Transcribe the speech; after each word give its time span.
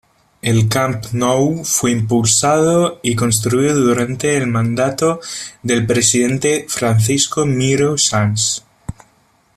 El 0.51 0.59
Camp 0.75 1.03
Nou 1.23 1.63
fue 1.63 1.91
impulsado 1.91 2.99
y 3.03 3.15
construido 3.15 3.75
durante 3.79 4.35
el 4.35 4.47
mandato 4.47 5.19
del 5.61 5.85
presidente 5.85 6.65
Francisco 6.67 7.45
Miró-Sans. 7.45 8.63